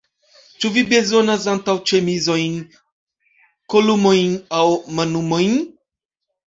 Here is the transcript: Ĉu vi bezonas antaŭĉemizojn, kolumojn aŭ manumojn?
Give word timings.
Ĉu 0.61 0.69
vi 0.77 0.83
bezonas 0.93 1.45
antaŭĉemizojn, 1.51 2.57
kolumojn 3.75 4.35
aŭ 4.63 4.67
manumojn? 5.01 5.59